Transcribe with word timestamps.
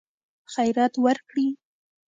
خیرات 0.53 0.93
ورکړي. 1.03 1.47